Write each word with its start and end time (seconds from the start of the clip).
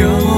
영 0.00 0.31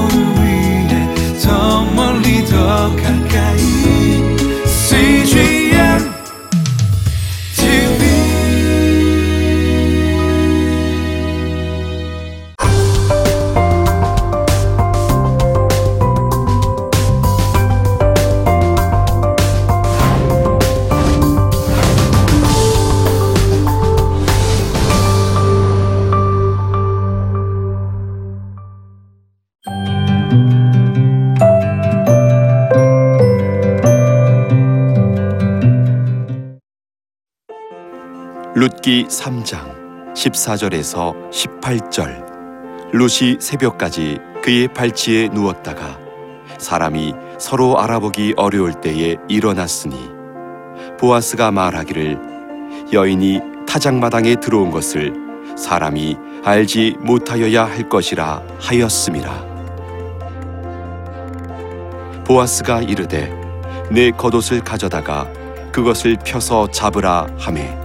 룻기 38.85 39.07
3장 39.07 40.13
14절에서 40.13 41.31
18절. 41.31 42.23
룻이 42.93 43.37
새벽까지 43.39 44.19
그의 44.43 44.67
발치에 44.67 45.29
누웠다가 45.29 45.97
사람이 46.59 47.15
서로 47.39 47.79
알아보기 47.79 48.35
어려울 48.37 48.79
때에 48.79 49.15
일어났으니 49.27 50.11
보아스가 50.99 51.49
말하기를 51.49 52.19
여인이 52.93 53.41
타작마당에 53.67 54.35
들어온 54.35 54.69
것을 54.69 55.15
사람이 55.57 56.15
알지 56.43 56.97
못하여야 56.99 57.65
할 57.65 57.89
것이라 57.89 58.43
하였음이라 58.59 59.45
보아스가 62.23 62.83
이르되 62.83 63.33
내 63.89 64.11
겉옷을 64.11 64.63
가져다가 64.63 65.27
그것을 65.71 66.17
펴서 66.23 66.69
잡으라 66.69 67.25
하매 67.39 67.84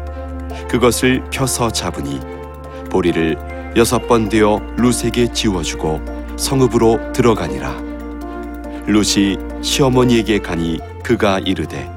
그것을 0.71 1.21
펴서 1.33 1.69
잡으니 1.69 2.21
보리를 2.91 3.75
여섯 3.77 4.07
번 4.07 4.29
되어 4.29 4.61
룻에게 4.77 5.33
지워주고 5.33 6.01
성읍으로 6.37 7.13
들어가니라. 7.13 7.77
룻이 8.87 9.37
시어머니에게 9.63 10.39
가니 10.39 10.79
그가 11.03 11.41
이르되 11.41 11.91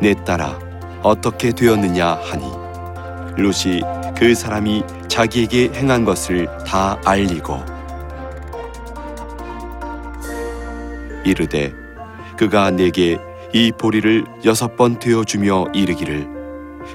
내 0.00 0.14
딸아 0.24 0.58
어떻게 1.02 1.52
되었느냐 1.52 2.18
하니. 2.22 2.46
룻이 3.36 3.82
그 4.16 4.34
사람이 4.34 4.82
자기에게 5.08 5.72
행한 5.74 6.06
것을 6.06 6.48
다 6.66 6.98
알리고 7.04 7.62
이르되 11.22 11.70
그가 12.38 12.70
내게 12.70 13.18
이 13.52 13.70
보리를 13.76 14.24
여섯 14.46 14.74
번 14.74 14.98
되어 14.98 15.22
주며 15.22 15.66
이르기를 15.74 16.26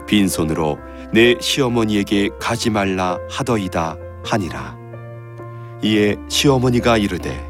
빈손으로 0.08 0.80
내 1.14 1.36
시어머니에게 1.40 2.30
가지 2.40 2.70
말라 2.70 3.17
하더이다 3.30 3.98
하니라. 4.23 4.78
이에 5.84 6.16
시어머니가 6.30 6.98
이르되 6.98 7.45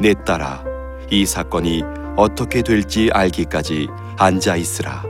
내 0.00 0.14
딸아 0.26 0.64
이 1.10 1.24
사건이 1.24 1.82
어떻게 2.16 2.62
될지 2.62 3.10
알기까지 3.12 3.88
앉아 4.18 4.56
있으라. 4.56 5.04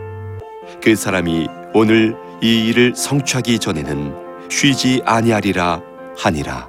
그 0.83 0.95
사람이 0.95 1.49
오늘 1.73 2.17
이 2.43 2.69
일을 2.69 2.95
성취하기 2.95 3.59
전에는 3.59 4.15
쉬지 4.51 5.01
아니하리라 5.07 5.81
하니라 6.19 6.69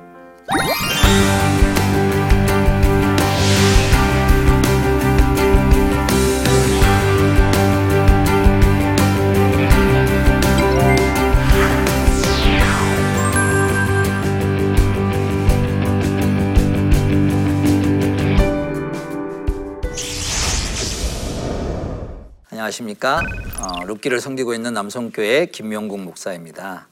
안녕하십니까? 22.75 23.21
어, 23.59 23.86
룻기를 23.86 24.19
섬기고 24.19 24.53
있는 24.53 24.73
남성교회 24.73 25.47
김명국 25.47 25.99
목사입니다. 26.02 26.87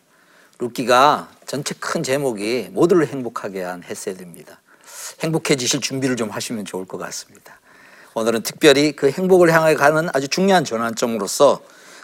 룻기가 0.60 1.30
전체 1.46 1.76
큰 1.80 2.04
제목이 2.04 2.70
모두를 2.72 3.08
행복하게 3.08 3.64
한 3.64 3.84
헤세드입니다. 3.84 4.62
행복해지실 5.22 5.82
준비를 5.82 6.16
좀 6.16 6.30
하시면 6.30 6.66
좋을 6.66 6.86
것 6.86 6.98
같습니다. 6.98 7.60
오늘은 8.14 8.44
특별히 8.44 8.94
그 8.94 9.10
행복을 9.10 9.54
향해 9.54 9.74
가는 9.76 10.10
아주 10.14 10.28
중요한 10.28 10.64
전환점으로서 10.64 11.62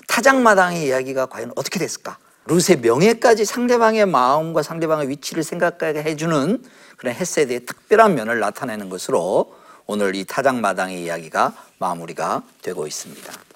타작마당의 0.07 0.87
이야기가 0.87 1.27
과연 1.27 1.51
어떻게 1.55 1.79
됐을까? 1.79 2.17
룻의 2.47 2.79
명예까지 2.81 3.45
상대방의 3.45 4.07
마음과 4.07 4.63
상대방의 4.63 5.09
위치를 5.09 5.43
생각하게 5.43 6.03
해주는 6.03 6.63
그런 6.97 7.15
헤세드의 7.15 7.65
특별한 7.65 8.15
면을 8.15 8.39
나타내는 8.39 8.89
것으로 8.89 9.55
오늘 9.85 10.15
이 10.15 10.25
타작마당의 10.25 11.03
이야기가 11.03 11.53
마무리가 11.77 12.43
되고 12.61 12.85
있습니다. 12.85 13.48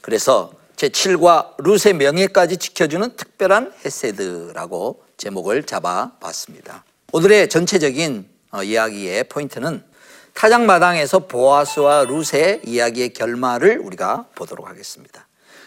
그래서 0.00 0.52
제7과 0.76 1.56
룻의 1.58 1.94
명예까지 1.94 2.56
지켜주는 2.56 3.16
특별한 3.16 3.74
헤세드라고 3.84 5.04
제목을 5.16 5.64
잡아봤습니다. 5.64 6.84
오늘의 7.12 7.50
전체적인 7.50 8.28
어, 8.52 8.62
이야기의 8.62 9.24
포인트는 9.24 9.84
타작마당에서 10.32 11.20
보아스와 11.26 12.04
룻의 12.04 12.62
이야기의 12.64 13.12
결말을 13.12 13.78
우리가 13.78 14.26
보도록 14.34 14.68
하겠습니다. 14.68 15.26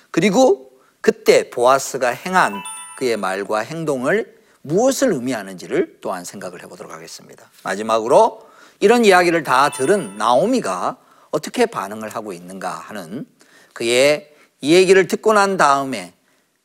그리고 0.10 0.72
그때 1.02 1.50
보아스가 1.50 2.10
행한 2.10 2.64
그의 2.98 3.18
말과 3.18 3.60
행동을 3.60 4.38
무엇을 4.62 5.12
의미하는지를 5.12 6.00
또한 6.02 6.24
생각을 6.24 6.64
해보도록 6.64 6.92
하겠습니다. 6.92 7.50
마지막으로 7.64 8.48
이런 8.80 9.06
이야기를 9.06 9.44
다 9.44 9.70
들은 9.70 10.18
나오미가 10.18 10.98
어떻게 11.32 11.66
반응을 11.66 12.10
하고 12.10 12.32
있는가 12.32 12.70
하는 12.70 13.26
그의 13.74 14.32
이 14.62 14.74
얘기를 14.74 15.08
듣고 15.08 15.34
난 15.34 15.58
다음에 15.58 16.14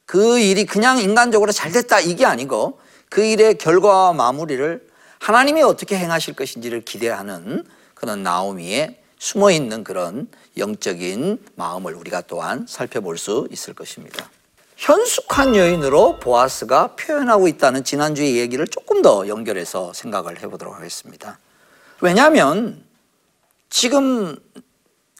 그 0.06 0.38
일이 0.38 0.64
그냥 0.64 0.98
인간적으로 0.98 1.52
잘 1.52 1.72
됐다 1.72 2.00
이게 2.00 2.24
아니고 2.24 2.80
그 3.08 3.24
일의 3.24 3.58
결과와 3.58 4.12
마무리를 4.12 4.86
하나님이 5.18 5.62
어떻게 5.62 5.98
행하실 5.98 6.34
것인지를 6.34 6.82
기대하는 6.82 7.64
그런 7.94 8.22
나오미의 8.22 8.96
숨어 9.18 9.50
있는 9.50 9.82
그런 9.82 10.28
영적인 10.56 11.44
마음을 11.56 11.94
우리가 11.94 12.22
또한 12.22 12.66
살펴볼 12.68 13.18
수 13.18 13.48
있을 13.50 13.74
것입니다. 13.74 14.30
현숙한 14.76 15.56
여인으로 15.56 16.20
보아스가 16.20 16.94
표현하고 16.94 17.48
있다는 17.48 17.82
지난주의 17.82 18.38
얘기를 18.38 18.66
조금 18.68 19.02
더 19.02 19.26
연결해서 19.26 19.92
생각을 19.92 20.40
해보도록 20.40 20.76
하겠습니다. 20.76 21.38
왜냐하면 22.00 22.84
지금 23.70 24.36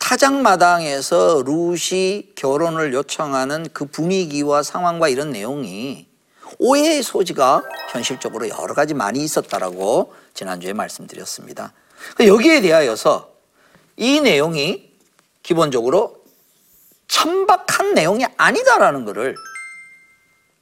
타작마당에서 0.09 1.43
룻이 1.45 2.33
결혼을 2.35 2.95
요청하는 2.95 3.67
그 3.75 3.85
분위기와 3.85 4.63
상황과 4.63 5.11
이런 5.11 5.33
내용이 5.33 6.07
오해의 6.59 7.03
소지가 7.03 7.63
현실적으로 7.91 8.49
여러 8.49 8.73
가지 8.73 8.95
많이 8.95 9.23
있었다라고 9.23 10.15
지난주에 10.33 10.73
말씀드렸습니다. 10.73 11.75
여기에 12.27 12.63
대하여서 12.63 13.35
이 13.99 14.21
내용이 14.21 14.91
기본적으로 15.43 16.25
천박한 17.09 17.93
내용이 17.93 18.25
아니다라는 18.39 19.05
것을 19.05 19.37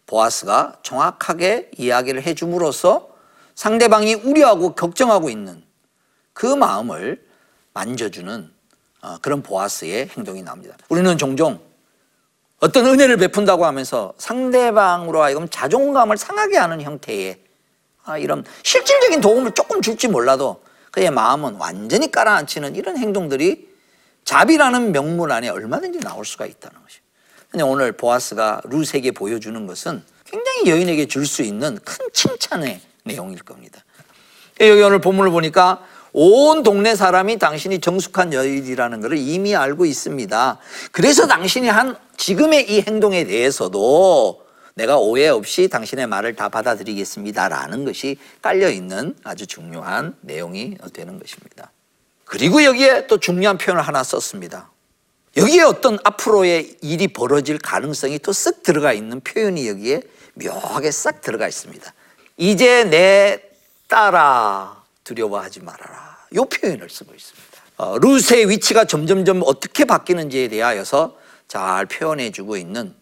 보아스가 0.08 0.80
정확하게 0.82 1.70
이야기를 1.78 2.22
해줌으로써 2.22 3.10
상대방이 3.54 4.14
우려하고 4.14 4.74
걱정하고 4.74 5.30
있는 5.30 5.62
그 6.32 6.46
마음을 6.46 7.25
만져주는 7.75 8.50
어, 8.50 8.56
그런 9.23 9.43
보아스의 9.43 10.08
행동이 10.17 10.43
나옵니다. 10.43 10.76
우리는 10.88 11.17
종종 11.19 11.61
어떤 12.58 12.87
은혜를 12.87 13.17
베푼다고 13.19 13.67
하면서 13.67 14.14
상대방으로 14.19 15.23
하여금 15.23 15.49
자존감을 15.49 16.17
상하게 16.17 16.56
하는 16.56 16.81
형태의 16.81 17.38
아, 18.05 18.19
이런 18.19 18.44
실질적인 18.62 19.20
도움을 19.20 19.53
조금 19.53 19.82
줄지 19.82 20.08
몰라도 20.08 20.62
그의 20.93 21.11
마음은 21.11 21.56
완전히 21.56 22.11
깔아앉히는 22.11 22.76
이런 22.76 22.97
행동들이 22.97 23.69
자비라는 24.25 24.93
명문 24.93 25.31
안에 25.31 25.49
얼마든지 25.49 26.00
나올 26.00 26.25
수가 26.25 26.47
있다는 26.47 26.81
것이죠. 26.82 27.02
근데 27.50 27.64
오늘 27.64 27.93
보아스가 27.93 28.61
룻에게 28.64 29.12
보여주는 29.12 29.67
것은 29.67 30.02
굉장히 30.25 30.67
여인에게 30.69 31.06
줄 31.06 31.26
수 31.26 31.43
있는 31.43 31.79
큰 31.85 32.06
칭찬의 32.12 32.81
내용일 33.05 33.38
겁니다. 33.41 33.85
여기 34.61 34.81
오늘 34.82 35.00
본문을 35.00 35.31
보니까 35.31 35.85
온 36.18 36.62
동네 36.62 36.94
사람이 36.94 37.38
당신이 37.38 37.80
정숙한 37.80 38.32
여인이라는 38.32 39.02
것을 39.02 39.18
이미 39.18 39.54
알고 39.54 39.84
있습니다. 39.84 40.58
그래서 40.90 41.26
당신이 41.26 41.68
한 41.68 41.94
지금의 42.16 42.70
이 42.70 42.80
행동에 42.80 43.24
대해서도 43.24 44.40
내가 44.76 44.96
오해 44.96 45.28
없이 45.28 45.68
당신의 45.68 46.06
말을 46.06 46.34
다 46.34 46.48
받아들이겠습니다라는 46.48 47.84
것이 47.84 48.16
깔려 48.40 48.70
있는 48.70 49.14
아주 49.24 49.46
중요한 49.46 50.16
내용이 50.22 50.78
되는 50.94 51.18
것입니다. 51.18 51.70
그리고 52.24 52.64
여기에 52.64 53.08
또 53.08 53.20
중요한 53.20 53.58
표현을 53.58 53.82
하나 53.82 54.02
썼습니다. 54.02 54.70
여기에 55.36 55.64
어떤 55.64 55.98
앞으로의 56.02 56.78
일이 56.80 57.08
벌어질 57.08 57.58
가능성이 57.58 58.18
또 58.20 58.32
쓱 58.32 58.62
들어가 58.62 58.94
있는 58.94 59.20
표현이 59.20 59.68
여기에 59.68 60.00
묘하게 60.32 60.90
싹 60.92 61.20
들어가 61.20 61.46
있습니다. 61.46 61.92
이제 62.38 62.84
내 62.84 63.42
딸아 63.88 64.86
두려워하지 65.06 65.61
말아라. 65.61 66.19
이 66.32 66.37
표현을 66.37 66.91
쓰고 66.91 67.14
있습니다. 67.14 67.47
어, 67.79 67.99
루스의 67.99 68.49
위치가 68.50 68.85
점점점 68.85 69.43
어떻게 69.44 69.85
바뀌는지에 69.85 70.49
대하여서 70.49 71.17
잘 71.47 71.87
표현해 71.87 72.32
주고 72.32 72.56
있는 72.56 72.94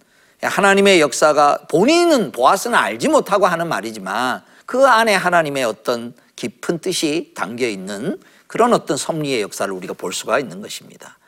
하나님의 0.43 1.01
역사가 1.01 1.67
본인은 1.71 2.33
보아스는 2.33 2.77
알지 2.77 3.09
못하고 3.09 3.47
하는 3.47 3.69
말이지만 3.69 4.43
그 4.67 4.87
안에 4.87 5.15
하나님의 5.15 5.65
어떤 5.65 6.15
깊은 6.37 6.81
뜻이 6.81 7.33
담겨 7.35 7.67
있는 7.67 8.21
그런 8.47 8.75
어떤 8.75 8.97
섭리의 8.97 9.41
역사를 9.41 9.73
우리가 9.73 9.95
볼 9.95 10.13
수가 10.13 10.39
있는 10.39 10.61
것입니다. 10.61 11.19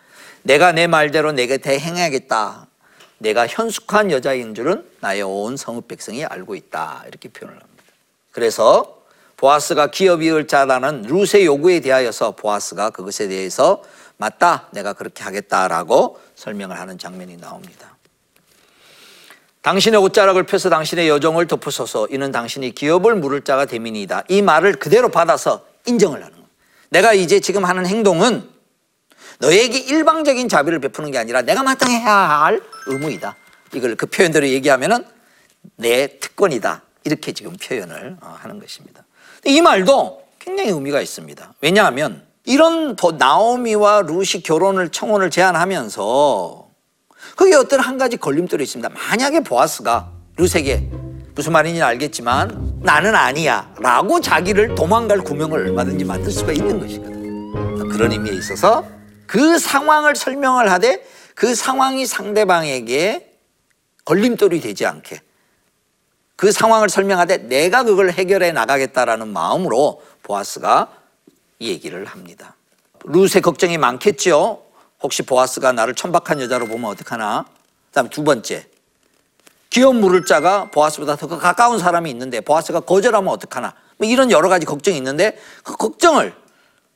내가 0.43 0.73
내 0.73 0.87
말대로 0.87 1.33
내게 1.33 1.57
대행하겠다. 1.57 2.67
내가 3.19 3.47
현숙한 3.47 4.11
여자인 4.11 4.55
줄은 4.55 4.87
나의 5.01 5.23
온 5.23 5.57
성읍 5.57 5.89
백성이 5.89 6.25
알고 6.25 6.55
있다. 6.55 7.05
이렇게 7.09 7.31
표현을 7.31 7.59
합니다. 7.59 7.85
그래서 8.31 8.96
보아스가 9.37 9.89
기업이을 9.89 10.47
자라는 10.47 11.03
룻의 11.03 11.45
요구에 11.45 11.81
대하여서 11.81 12.33
보아스가 12.33 12.91
그것에 12.91 13.29
대해서 13.29 13.83
맞다. 14.17 14.69
내가 14.73 14.95
그렇게 14.95 15.23
하겠다라고 15.23 16.19
설명을 16.35 16.79
하는 16.79 16.99
장면이 16.99 17.37
나옵니다. 17.37 17.97
당신의 19.63 20.01
옷자락을 20.01 20.45
펴서 20.45 20.71
당신의 20.71 21.09
여정을 21.09 21.49
덮으소서 21.49 22.07
이는 22.11 22.31
당신이 22.31 22.73
기업을 22.73 23.17
물을 23.17 23.43
자가 23.43 23.65
대민이다. 23.65 24.23
이 24.29 24.41
말을 24.41 24.75
그대로 24.75 25.11
받아서 25.11 25.67
인정을 25.87 26.19
하는 26.23 26.33
거예요. 26.33 26.47
내가 26.91 27.13
이제 27.13 27.41
지금 27.41 27.65
하는 27.65 27.85
행동은 27.87 28.49
너에게 29.39 29.79
일방적인 29.79 30.49
자비를 30.49 30.79
베푸는 30.79 31.11
게 31.11 31.19
아니라 31.19 31.43
내가 31.43 31.63
마땅히 31.63 31.97
해야 31.97 32.15
할 32.15 32.63
의무이다. 32.87 33.37
이걸 33.75 33.97
그 33.97 34.07
표현대로 34.07 34.49
얘기하면은 34.49 35.05
내 35.77 36.19
특권이다. 36.21 36.83
이렇게 37.05 37.33
지금 37.33 37.57
표현을 37.57 38.17
어, 38.21 38.37
하는 38.39 38.59
것입니다. 38.59 39.06
이 39.47 39.61
말도 39.61 40.23
굉장히 40.39 40.71
의미가 40.71 41.01
있습니다. 41.01 41.55
왜냐하면 41.61 42.23
이런 42.45 42.97
보- 42.97 43.13
나오미와 43.13 44.03
룻이 44.03 44.43
결혼을 44.45 44.89
청혼을 44.91 45.31
제안하면서 45.31 46.67
거기에 47.37 47.55
어떤 47.55 47.81
한 47.81 47.99
가지 47.99 48.17
걸림돌이 48.17 48.63
있습니다. 48.65 48.89
만약에 48.89 49.41
보아스가 49.41 50.11
룻에게 50.37 50.89
무슨 51.35 51.53
말인지 51.53 51.83
알겠지만 51.83 52.81
나는 52.83 53.15
아니야 53.15 53.73
라고 53.81 54.21
자기를 54.21 54.75
도망갈 54.75 55.21
구명을 55.21 55.59
얼마든지 55.69 56.05
만들 56.05 56.31
수가 56.31 56.53
있는 56.53 56.81
것이거든. 56.81 57.89
그런 57.91 58.13
의미에 58.13 58.33
있어서 58.35 58.85
그 59.27 59.59
상황을 59.59 60.15
설명을 60.17 60.71
하되 60.71 61.05
그 61.35 61.55
상황이 61.55 62.07
상대방에게 62.07 63.33
걸림돌이 64.05 64.61
되지 64.61 64.87
않게 64.87 65.21
그 66.37 66.53
상황을 66.53 66.89
설명하되 66.89 67.49
내가 67.49 67.83
그걸 67.83 68.11
해결해 68.11 68.53
나가겠다라는 68.53 69.29
마음으로 69.29 70.03
보아스가 70.23 70.89
이 71.59 71.71
얘기를 71.71 72.05
합니다. 72.05 72.55
룻의 73.05 73.41
걱정이 73.43 73.79
많겠죠. 73.79 74.63
혹시 75.03 75.23
보아스가 75.23 75.73
나를 75.73 75.95
천박한 75.95 76.41
여자로 76.41 76.67
보면 76.67 76.91
어떡하나? 76.91 77.47
그다음 77.89 78.09
두 78.11 78.23
번째. 78.25 78.67
기업 79.71 79.97
물을 79.97 80.25
자가 80.25 80.71
보아스보다 80.71 81.17
더 81.17 81.27
가까운 81.27 81.79
사람이 81.79 82.11
있는데 82.11 82.41
보아스가 82.41 82.81
거절하면 82.81 83.33
어떡하나? 83.33 83.75
뭐 83.99 84.09
이런 84.09 84.31
여러 84.31 84.49
가지 84.49 84.67
걱정이 84.67 84.97
있는데 84.99 85.39
그 85.63 85.77
걱정을 85.77 86.35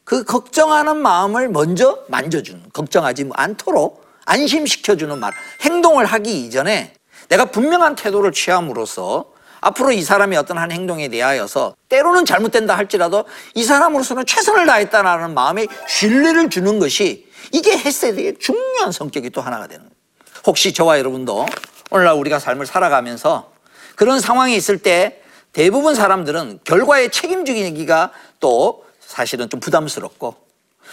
그 0.04 0.24
걱정하는 0.24 0.96
마음을 0.96 1.48
먼저 1.48 2.04
만져주는 2.08 2.70
걱정하지 2.72 3.30
않도록 3.32 4.04
안심시켜주는 4.26 5.18
말 5.18 5.32
행동을 5.62 6.04
하기 6.06 6.44
이전에 6.44 6.94
내가 7.30 7.46
분명한 7.46 7.96
태도를 7.96 8.32
취함으로써 8.32 9.32
앞으로 9.60 9.92
이 9.92 10.02
사람이 10.02 10.36
어떤 10.36 10.58
한 10.58 10.72
행동에 10.72 11.08
대하여서 11.08 11.74
때로는 11.88 12.24
잘못된다 12.24 12.76
할지라도 12.76 13.24
이 13.54 13.62
사람으로서는 13.62 14.26
최선을 14.26 14.66
다했다라는 14.66 15.34
마음에 15.34 15.66
신뢰를 15.86 16.50
주는 16.50 16.78
것이 16.78 17.28
이게 17.52 17.76
헤세드의 17.78 18.38
중요한 18.38 18.92
성격이 18.92 19.30
또 19.30 19.40
하나가 19.40 19.66
되는 19.66 19.84
거예요. 19.84 19.94
혹시 20.46 20.72
저와 20.72 20.98
여러분도 20.98 21.46
오늘날 21.90 22.14
우리가 22.14 22.38
삶을 22.38 22.66
살아가면서 22.66 23.52
그런 23.96 24.20
상황이 24.20 24.56
있을 24.56 24.78
때 24.78 25.22
대부분 25.52 25.94
사람들은 25.94 26.60
결과에 26.64 27.08
책임지기가 27.08 28.12
또 28.40 28.84
사실은 29.00 29.48
좀 29.48 29.60
부담스럽고 29.60 30.36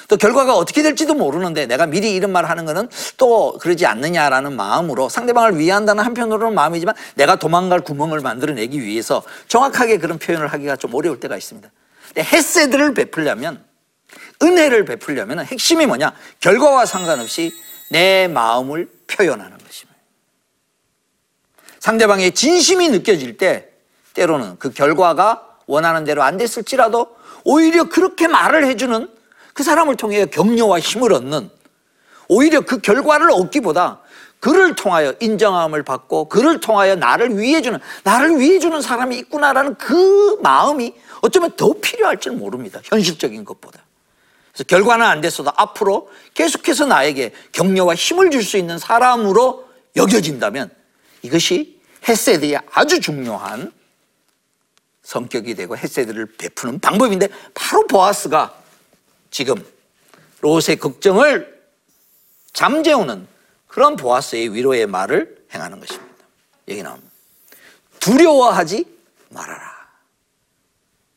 또 0.07 0.17
결과가 0.17 0.55
어떻게 0.55 0.83
될지도 0.83 1.13
모르는데 1.13 1.65
내가 1.65 1.85
미리 1.85 2.13
이런 2.13 2.31
말 2.31 2.45
하는 2.45 2.65
거는 2.65 2.89
또 3.17 3.57
그러지 3.59 3.85
않느냐라는 3.85 4.55
마음으로 4.55 5.09
상대방을 5.09 5.57
위한다는 5.57 6.03
한편으로는 6.03 6.53
마음이지만 6.55 6.95
내가 7.15 7.35
도망갈 7.35 7.81
구멍을 7.81 8.21
만들어내기 8.21 8.81
위해서 8.81 9.23
정확하게 9.47 9.97
그런 9.97 10.19
표현을 10.19 10.47
하기가 10.47 10.75
좀 10.75 10.93
어려울 10.95 11.19
때가 11.19 11.37
있습니다. 11.37 11.69
근데 12.07 12.23
헤세드를 12.23 12.93
베풀려면 12.93 13.63
은혜를 14.41 14.85
베풀려면 14.85 15.45
핵심이 15.45 15.85
뭐냐? 15.85 16.13
결과와 16.39 16.85
상관없이 16.85 17.51
내 17.89 18.27
마음을 18.27 18.89
표현하는 19.07 19.57
것입니다. 19.57 19.97
상대방의 21.79 22.33
진심이 22.33 22.89
느껴질 22.89 23.37
때 23.37 23.69
때로는 24.13 24.57
그 24.59 24.71
결과가 24.71 25.43
원하는 25.67 26.03
대로 26.05 26.23
안 26.23 26.37
됐을지라도 26.37 27.15
오히려 27.43 27.85
그렇게 27.85 28.27
말을 28.27 28.65
해주는 28.65 29.07
그 29.57 29.63
사람을 29.63 29.95
통해 29.95 30.27
격려와 30.27 30.79
힘을 30.79 31.11
얻는 31.13 31.49
오히려 32.27 32.61
그 32.61 32.77
결과를 32.77 33.31
얻기보다 33.31 34.01
그를 34.39 34.75
통하여 34.75 35.15
인정함을 35.19 35.81
받고 35.81 36.29
그를 36.29 36.59
통하여 36.59 36.93
나를 36.93 37.39
위해주는 37.39 37.79
나를 38.03 38.39
위해주는 38.39 38.79
사람이 38.79 39.17
있구나라는 39.17 39.73
그 39.79 40.37
마음이 40.43 40.93
어쩌면 41.21 41.55
더 41.55 41.73
필요할지 41.73 42.29
모릅니다. 42.29 42.79
현실적인 42.83 43.43
것보다. 43.45 43.83
그래서 44.53 44.63
결과는 44.65 45.03
안 45.03 45.21
됐어도 45.21 45.51
앞으로 45.55 46.07
계속해서 46.35 46.85
나에게 46.85 47.33
격려와 47.51 47.95
힘을 47.95 48.29
줄 48.29 48.43
수 48.43 48.57
있는 48.57 48.77
사람으로 48.77 49.67
여겨진다면 49.95 50.69
이것이 51.23 51.81
헤세드의 52.07 52.59
아주 52.73 52.99
중요한 52.99 53.71
성격이 55.01 55.55
되고 55.55 55.75
헤세드를 55.75 56.27
베푸는 56.37 56.77
방법인데 56.79 57.29
바로 57.55 57.87
보아스가 57.87 58.66
지금 59.31 59.55
롯의 60.41 60.77
걱정을 60.79 61.57
잠재우는 62.53 63.27
그런 63.67 63.95
보아스의 63.95 64.53
위로의 64.53 64.87
말을 64.87 65.45
행하는 65.53 65.79
것입니다. 65.79 66.15
여기 66.67 66.83
나옵니다. 66.83 67.11
두려워하지 67.99 68.85
말아라. 69.29 69.87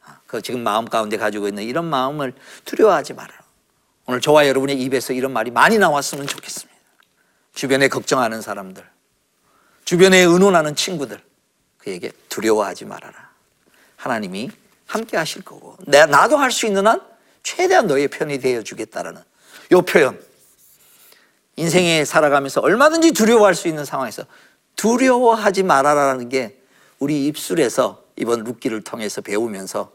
아, 0.04 0.20
그 0.26 0.42
지금 0.42 0.62
마음 0.62 0.84
가운데 0.84 1.16
가지고 1.16 1.48
있는 1.48 1.62
이런 1.62 1.84
마음을 1.86 2.34
두려워하지 2.64 3.14
말아라. 3.14 3.40
오늘 4.06 4.20
저와 4.20 4.48
여러분의 4.48 4.80
입에서 4.82 5.12
이런 5.12 5.32
말이 5.32 5.50
많이 5.50 5.78
나왔으면 5.78 6.26
좋겠습니다. 6.26 6.78
주변에 7.54 7.88
걱정하는 7.88 8.40
사람들, 8.42 8.84
주변에 9.84 10.18
의논하는 10.18 10.74
친구들, 10.74 11.22
그에게 11.78 12.12
두려워하지 12.28 12.84
말아라. 12.86 13.30
하나님이 13.96 14.50
함께 14.86 15.16
하실 15.16 15.42
거고, 15.42 15.76
내, 15.86 16.06
나도 16.06 16.36
할 16.36 16.50
수 16.50 16.66
있는 16.66 16.86
한 16.86 17.00
최대한 17.42 17.86
너의 17.86 18.08
편이 18.08 18.38
되어 18.38 18.62
주겠다라는 18.62 19.22
요 19.72 19.82
표현. 19.82 20.20
인생에 21.56 22.04
살아가면서 22.04 22.60
얼마든지 22.60 23.12
두려워할 23.12 23.54
수 23.54 23.68
있는 23.68 23.84
상황에서 23.84 24.24
두려워하지 24.76 25.62
말아라는 25.62 26.28
게 26.28 26.58
우리 26.98 27.26
입술에서 27.26 28.02
이번 28.16 28.44
룻기를 28.44 28.82
통해서 28.82 29.20
배우면서 29.20 29.92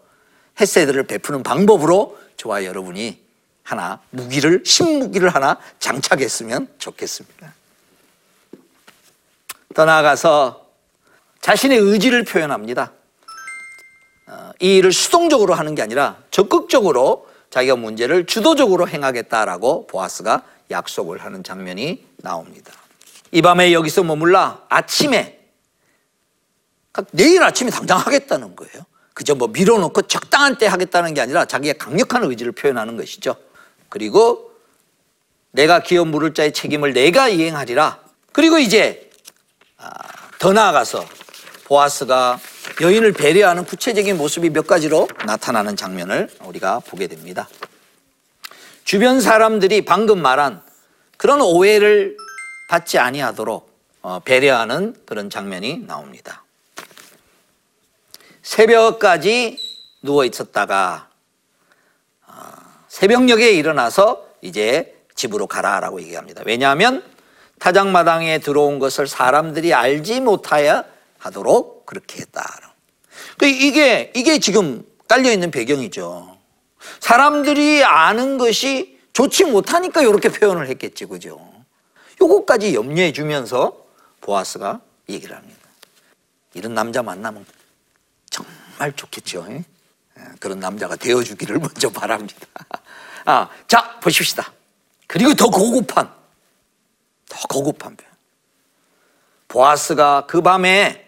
햇세들을 0.60 1.04
베푸는 1.04 1.44
방법으로 1.44 2.18
저와 2.38 2.66
여러분이 2.66 3.20
하나 3.64 4.00
무기를 4.12 4.62
신무기를 4.64 5.30
하나 5.30 5.60
장착했으면 5.80 6.68
좋겠습니다. 6.78 7.54
더 9.74 9.86
나아가서 9.86 10.68
자신의 11.42 11.80
의지를 11.80 12.24
표현합니다. 12.24 12.92
어, 14.28 14.52
이 14.60 14.78
일을 14.78 14.92
수동적으로 14.92 15.54
하는 15.54 15.75
게 15.75 15.82
아니라 15.82 16.18
적극적으로 16.32 17.28
자기가 17.56 17.78
문제를 17.78 18.26
주도적으로 18.26 18.86
행하겠다라고 18.86 19.88
보아스가 19.88 20.44
약속을 20.72 21.24
하는 21.24 21.42
장면이 21.42 22.06
나옵니다. 22.18 22.74
이 23.32 23.42
밤에 23.42 23.72
여기서 23.72 24.04
머물라 24.04 24.66
아침에 24.68 25.40
내일 27.12 27.42
아침에 27.44 27.70
당장 27.70 27.98
하겠다는 27.98 28.58
거예요. 28.58 28.86
그저 29.14 29.36
뭐 29.36 29.48
밀어놓고 29.48 30.02
적당한 30.02 30.58
때 30.58 30.68
하겠다는 30.68 31.14
게 31.14 31.22
아니라 31.22 31.46
자기의 31.46 31.78
강력한 31.78 32.26
의지를 32.26 32.52
표현하는 32.52 32.98
것이죠. 32.98 33.38
그리고 33.88 34.52
내가 35.52 35.80
기업 35.80 36.10
물을 36.10 36.34
자의 36.34 36.52
책임을 36.52 36.92
내가 36.92 37.30
이행하리라. 37.30 38.02
그리고 38.34 38.58
이제 38.60 39.10
아, 39.78 39.90
더 40.40 40.52
나아가서 40.52 41.06
보아스가 41.64 42.38
여인을 42.82 43.14
배려하는 43.14 43.66
구체적인 43.66 44.18
모습이 44.18 44.50
몇 44.50 44.68
가지로 44.68 45.08
나타나는 45.26 45.76
장면을 45.76 46.30
우리가 46.44 46.80
보게 46.80 47.08
됩니다. 47.08 47.48
주변 48.84 49.22
사람들이 49.22 49.86
방금 49.86 50.22
말한 50.22 50.62
그런 51.18 51.42
오해를 51.42 52.18
받지 52.70 53.00
아니하도록 53.00 53.70
어, 54.02 54.20
배려하는 54.20 54.96
그런 55.06 55.30
장면이 55.30 55.86
나옵니다. 55.88 56.44
새벽까지 58.44 59.58
누워 60.04 60.26
있었다가 60.26 61.10
어, 62.28 62.34
새벽녘에 62.88 63.52
일어나서 63.52 64.28
이제 64.42 64.96
집으로 65.16 65.48
가라라고 65.48 66.02
얘기합니다. 66.02 66.44
왜냐하면 66.46 67.04
타작마당에 67.60 68.40
들어온 68.40 68.80
것을 68.80 69.08
사람들이 69.08 69.74
알지 69.74 70.20
못하여 70.20 70.84
하도록 71.18 71.75
그렇게 71.86 72.22
했다. 72.22 72.74
그 73.38 73.46
이게 73.46 74.12
이게 74.15 74.39
지금 74.39 74.86
깔려 75.08 75.32
있는 75.32 75.51
배경이죠. 75.51 76.38
사람들이 77.00 77.84
아는 77.84 78.38
것이 78.38 79.00
좋지 79.13 79.46
못하니까 79.46 80.01
이렇게 80.01 80.30
표현을 80.30 80.68
했겠지, 80.68 81.06
그죠? 81.06 81.39
요거까지 82.22 82.75
염려해 82.75 83.13
주면서 83.13 83.86
보아스가 84.22 84.82
얘기를 85.10 85.36
합니다. 85.36 85.60
이런 86.54 86.74
남자 86.74 87.01
만나면 87.01 87.46
정말 88.30 88.94
좋겠죠. 88.94 89.46
예? 89.50 89.63
그런 90.39 90.60
남자가 90.60 90.96
되어주기를 90.96 91.60
먼저 91.60 91.89
바랍니다. 91.89 92.48
아, 93.25 93.50
자, 93.68 94.00
보십시다. 94.00 94.51
그리고 95.08 95.34
더 95.34 95.48
고급한, 95.48 96.12
더 97.27 97.48
고급한 97.48 97.96
표현. 97.96 98.12
보아스가 99.48 100.25
그 100.27 100.42
밤에 100.42 101.05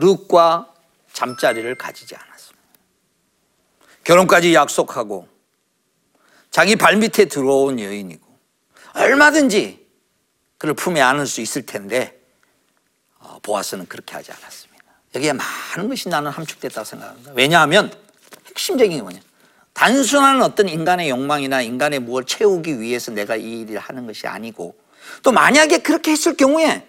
룻과 0.00 0.72
잠자리를 1.12 1.72
가지지 1.76 2.16
않았습니다. 2.16 2.60
결혼까지 4.04 4.54
약속하고 4.54 5.28
자기 6.50 6.74
발밑에 6.74 7.26
들어온 7.26 7.78
여인이고 7.78 8.26
얼마든지 8.94 9.86
그를 10.58 10.74
품에 10.74 11.00
안을 11.00 11.26
수 11.26 11.40
있을 11.40 11.64
텐데 11.64 12.18
어, 13.18 13.38
보아스는 13.42 13.86
그렇게 13.86 14.14
하지 14.14 14.32
않았습니다. 14.32 14.84
여기에 15.14 15.32
많은 15.34 15.88
것이 15.88 16.08
나는 16.08 16.30
함축됐다고 16.30 16.84
생각합니다. 16.84 17.32
왜냐하면 17.34 17.92
핵심적인 18.46 18.96
게 18.96 19.02
뭐냐. 19.02 19.20
단순한 19.72 20.42
어떤 20.42 20.68
인간의 20.68 21.08
욕망이나 21.10 21.62
인간의 21.62 22.00
무엇을 22.00 22.26
채우기 22.26 22.80
위해서 22.80 23.12
내가 23.12 23.36
이 23.36 23.60
일을 23.60 23.78
하는 23.78 24.06
것이 24.06 24.26
아니고 24.26 24.76
또 25.22 25.32
만약에 25.32 25.78
그렇게 25.78 26.10
했을 26.10 26.36
경우에 26.36 26.86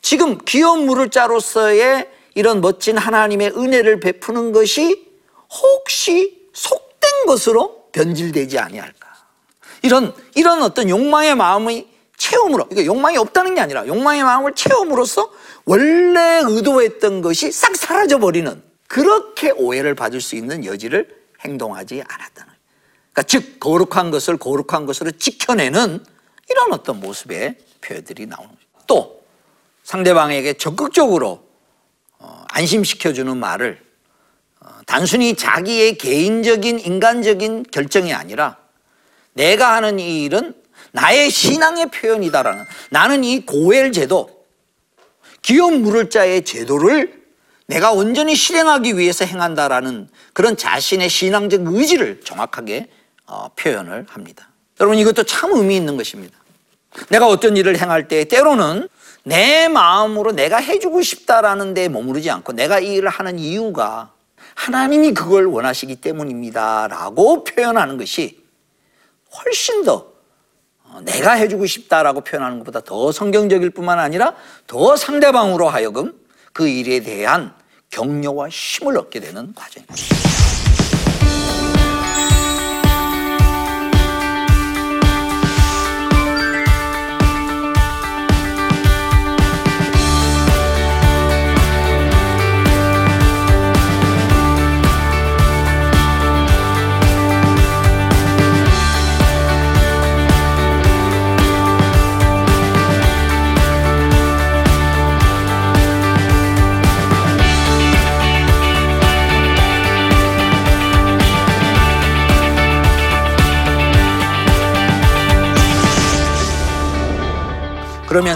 지금 0.00 0.38
귀여운 0.44 0.86
물을 0.86 1.10
자로서의 1.10 2.10
이런 2.34 2.60
멋진 2.60 2.96
하나님의 2.98 3.52
은혜를 3.56 4.00
베푸는 4.00 4.52
것이 4.52 5.06
혹시 5.50 6.48
속된 6.52 7.26
것으로 7.26 7.88
변질되지 7.92 8.58
아니할까. 8.58 9.12
이런 9.82 10.14
이런 10.34 10.62
어떤 10.62 10.88
욕망의 10.88 11.34
마음의 11.34 11.88
체험으로 12.16 12.68
이게 12.70 12.86
욕망이 12.86 13.16
없다는 13.16 13.54
게 13.54 13.60
아니라 13.60 13.86
욕망의 13.86 14.22
마음을 14.22 14.54
체험으로써 14.54 15.30
원래 15.64 16.40
의도했던 16.44 17.20
것이 17.20 17.50
싹 17.50 17.76
사라져 17.76 18.18
버리는 18.18 18.62
그렇게 18.86 19.50
오해를 19.50 19.94
받을 19.94 20.20
수 20.20 20.36
있는 20.36 20.64
여지를 20.64 21.22
행동하지 21.40 22.02
않았다는. 22.06 22.52
그러니까 23.12 23.22
즉 23.24 23.60
거룩한 23.60 24.10
것을 24.10 24.36
거룩한 24.36 24.86
것으로 24.86 25.10
지켜내는 25.12 26.04
이런 26.48 26.72
어떤 26.72 27.00
모습의 27.00 27.56
표현들이 27.80 28.26
나오는 28.26 28.50
거죠. 28.50 28.62
또 28.86 29.22
상대방에게 29.82 30.54
적극적으로 30.54 31.26
어, 31.32 31.51
안심시켜주는 32.48 33.36
말을 33.36 33.80
어, 34.60 34.68
단순히 34.86 35.34
자기의 35.34 35.98
개인적인 35.98 36.80
인간적인 36.80 37.64
결정이 37.70 38.12
아니라 38.12 38.58
내가 39.34 39.74
하는 39.74 39.98
이 39.98 40.24
일은 40.24 40.54
나의 40.92 41.30
신앙의 41.30 41.90
표현이다라는 41.90 42.64
나는 42.90 43.24
이 43.24 43.44
고엘 43.44 43.92
제도 43.92 44.44
기업 45.40 45.72
물을 45.72 46.10
자의 46.10 46.44
제도를 46.44 47.22
내가 47.66 47.92
온전히 47.92 48.34
실행하기 48.36 48.98
위해서 48.98 49.24
행한다라는 49.24 50.08
그런 50.32 50.56
자신의 50.56 51.08
신앙적 51.08 51.62
의지를 51.66 52.20
정확하게 52.22 52.88
어, 53.26 53.48
표현을 53.56 54.06
합니다. 54.08 54.50
여러분 54.80 54.98
이것도 54.98 55.22
참 55.24 55.52
의미 55.54 55.76
있는 55.76 55.96
것입니다. 55.96 56.36
내가 57.08 57.26
어떤 57.26 57.56
일을 57.56 57.80
행할 57.80 58.08
때 58.08 58.24
때로는 58.24 58.88
내 59.24 59.68
마음으로 59.68 60.32
내가 60.32 60.56
해주고 60.58 61.02
싶다라는 61.02 61.74
데 61.74 61.88
머무르지 61.88 62.30
않고 62.30 62.52
내가 62.52 62.80
이 62.80 62.94
일을 62.94 63.08
하는 63.08 63.38
이유가 63.38 64.12
하나님이 64.54 65.14
그걸 65.14 65.46
원하시기 65.46 65.96
때문입니다 65.96 66.88
라고 66.88 67.44
표현하는 67.44 67.96
것이 67.96 68.42
훨씬 69.34 69.84
더 69.84 70.12
어, 70.84 71.00
내가 71.04 71.32
해주고 71.32 71.66
싶다라고 71.66 72.22
표현하는 72.22 72.58
것보다 72.58 72.80
더 72.80 73.12
성경적일 73.12 73.70
뿐만 73.70 73.98
아니라 73.98 74.34
더 74.66 74.96
상대방으로 74.96 75.68
하여금 75.68 76.12
그 76.52 76.68
일에 76.68 77.00
대한 77.00 77.54
격려와 77.90 78.48
힘을 78.48 78.98
얻게 78.98 79.20
되는 79.20 79.54
과정입니다. 79.54 80.31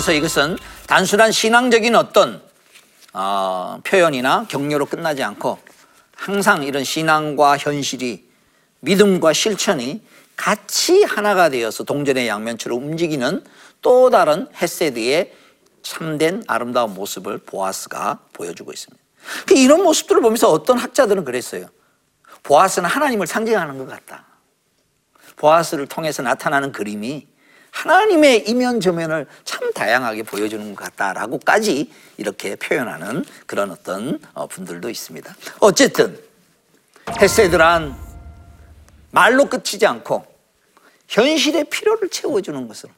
그러면서 0.06 0.12
이것은 0.12 0.56
단순한 0.86 1.32
신앙적인 1.32 1.96
어떤 1.96 2.40
어, 3.12 3.80
표현이나 3.84 4.46
격려로 4.48 4.86
끝나지 4.86 5.22
않고 5.24 5.58
항상 6.14 6.62
이런 6.62 6.84
신앙과 6.84 7.58
현실이 7.58 8.28
믿음과 8.80 9.32
실천이 9.32 10.02
같이 10.36 11.02
하나가 11.02 11.48
되어서 11.48 11.82
동전의 11.82 12.28
양면처럼 12.28 12.82
움직이는 12.82 13.44
또 13.82 14.10
다른 14.10 14.48
헤세드의 14.54 15.32
참된 15.82 16.44
아름다운 16.46 16.94
모습을 16.94 17.38
보아스가 17.38 18.20
보여주고 18.32 18.72
있습니다. 18.72 19.02
그 19.46 19.54
이런 19.54 19.82
모습들을 19.82 20.22
보면서 20.22 20.50
어떤 20.50 20.78
학자들은 20.78 21.24
그랬어요. 21.24 21.66
보아스는 22.44 22.88
하나님을 22.88 23.26
상징하는 23.26 23.78
것 23.78 23.88
같다. 23.88 24.24
보아스를 25.36 25.86
통해서 25.86 26.22
나타나는 26.22 26.70
그림이 26.70 27.26
하나님의 27.76 28.48
이면 28.48 28.80
저면을 28.80 29.26
참 29.44 29.70
다양하게 29.72 30.22
보여주는 30.22 30.74
것 30.74 30.84
같다라고까지 30.84 31.92
이렇게 32.16 32.56
표현하는 32.56 33.22
그런 33.44 33.70
어떤 33.70 34.18
어, 34.32 34.46
분들도 34.46 34.88
있습니다. 34.88 35.36
어쨌든 35.60 36.18
헤세드란 37.20 37.94
말로 39.10 39.44
끝이지 39.44 39.86
않고 39.86 40.24
현실의 41.08 41.64
필요를 41.64 42.08
채워주는 42.08 42.66
것으로 42.66 42.92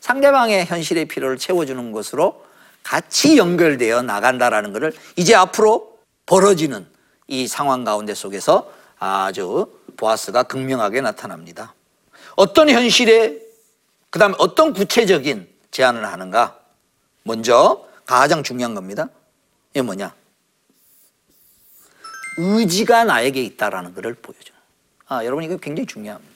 상대방의 0.00 0.64
현실의 0.64 1.04
필요를 1.04 1.36
채워주는 1.36 1.92
것으로 1.92 2.46
같이 2.82 3.36
연결되어 3.36 4.00
나간다라는 4.02 4.72
것을 4.72 4.94
이제 5.16 5.34
앞으로 5.34 5.98
벌어지는 6.24 6.86
이 7.26 7.46
상황 7.46 7.84
가운데 7.84 8.14
속에서 8.14 8.72
아주 8.98 9.70
보아스가 9.98 10.44
극명하게 10.44 11.02
나타납니다. 11.02 11.74
어떤 12.36 12.70
현실에 12.70 13.47
그 14.10 14.18
다음에 14.18 14.34
어떤 14.38 14.72
구체적인 14.72 15.48
제안을 15.70 16.06
하는가? 16.06 16.58
먼저 17.24 17.86
가장 18.06 18.42
중요한 18.42 18.74
겁니다. 18.74 19.08
이게 19.72 19.82
뭐냐? 19.82 20.14
의지가 22.38 23.04
나에게 23.04 23.42
있다라는 23.42 23.94
것을 23.94 24.14
보여줘. 24.14 24.52
아, 25.08 25.24
여러분 25.24 25.44
이거 25.44 25.56
굉장히 25.56 25.86
중요합니다. 25.86 26.34